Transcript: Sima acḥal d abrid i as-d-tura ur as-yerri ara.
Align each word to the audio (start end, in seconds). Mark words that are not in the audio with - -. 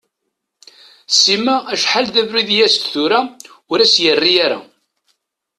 Sima 1.19 1.55
acḥal 1.73 2.05
d 2.13 2.15
abrid 2.21 2.49
i 2.51 2.59
as-d-tura 2.65 3.21
ur 3.71 3.79
as-yerri 3.79 4.33
ara. 4.45 4.59